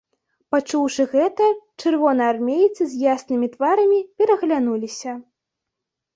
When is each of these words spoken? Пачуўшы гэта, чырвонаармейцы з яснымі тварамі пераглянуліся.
Пачуўшы 0.53 1.03
гэта, 1.11 1.49
чырвонаармейцы 1.83 2.81
з 2.95 3.03
яснымі 3.13 3.47
тварамі 3.59 3.99
пераглянуліся. 4.19 5.11